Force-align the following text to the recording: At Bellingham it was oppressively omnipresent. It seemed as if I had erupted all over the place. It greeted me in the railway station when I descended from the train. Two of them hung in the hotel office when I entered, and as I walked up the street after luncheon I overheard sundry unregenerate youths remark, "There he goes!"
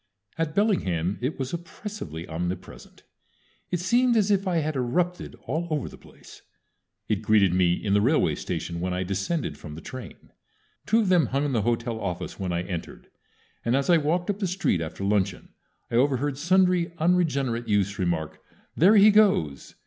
At 0.35 0.55
Bellingham 0.55 1.19
it 1.21 1.37
was 1.37 1.53
oppressively 1.53 2.27
omnipresent. 2.27 3.03
It 3.69 3.79
seemed 3.79 4.17
as 4.17 4.31
if 4.31 4.47
I 4.47 4.57
had 4.57 4.75
erupted 4.75 5.35
all 5.43 5.67
over 5.69 5.87
the 5.87 5.95
place. 5.95 6.41
It 7.07 7.21
greeted 7.21 7.53
me 7.53 7.73
in 7.73 7.93
the 7.93 8.01
railway 8.01 8.33
station 8.33 8.79
when 8.79 8.95
I 8.95 9.03
descended 9.03 9.59
from 9.59 9.75
the 9.75 9.79
train. 9.81 10.31
Two 10.87 11.01
of 11.01 11.09
them 11.09 11.27
hung 11.27 11.45
in 11.45 11.51
the 11.51 11.61
hotel 11.61 11.99
office 11.99 12.39
when 12.39 12.51
I 12.51 12.63
entered, 12.63 13.09
and 13.63 13.75
as 13.75 13.91
I 13.91 13.97
walked 13.97 14.31
up 14.31 14.39
the 14.39 14.47
street 14.47 14.81
after 14.81 15.03
luncheon 15.03 15.49
I 15.91 15.97
overheard 15.97 16.35
sundry 16.39 16.93
unregenerate 16.97 17.67
youths 17.67 17.99
remark, 17.99 18.39
"There 18.75 18.95
he 18.95 19.11
goes!" 19.11 19.75